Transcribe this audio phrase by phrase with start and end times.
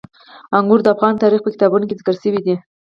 [0.57, 2.55] انګور د افغان تاریخ په کتابونو کې ذکر شوي دي.